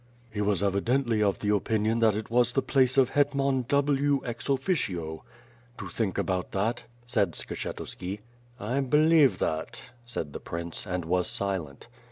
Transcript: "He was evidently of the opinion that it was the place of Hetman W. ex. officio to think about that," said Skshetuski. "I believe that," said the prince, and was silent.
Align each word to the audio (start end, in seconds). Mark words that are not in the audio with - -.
"He 0.31 0.41
was 0.41 0.63
evidently 0.63 1.21
of 1.21 1.37
the 1.37 1.53
opinion 1.53 1.99
that 1.99 2.15
it 2.15 2.31
was 2.31 2.53
the 2.53 2.63
place 2.63 2.97
of 2.97 3.09
Hetman 3.09 3.65
W. 3.67 4.19
ex. 4.25 4.49
officio 4.49 5.23
to 5.77 5.87
think 5.89 6.17
about 6.17 6.53
that," 6.53 6.85
said 7.05 7.33
Skshetuski. 7.33 8.21
"I 8.59 8.79
believe 8.79 9.37
that," 9.37 9.79
said 10.03 10.33
the 10.33 10.39
prince, 10.39 10.87
and 10.87 11.05
was 11.05 11.27
silent. 11.27 11.87